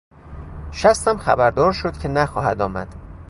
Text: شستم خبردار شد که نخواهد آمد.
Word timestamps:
شستم 0.71 1.17
خبردار 1.17 1.71
شد 1.73 1.97
که 1.97 2.07
نخواهد 2.07 2.61
آمد. 2.61 2.95